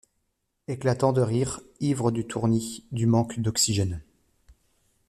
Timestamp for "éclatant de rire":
0.67-1.59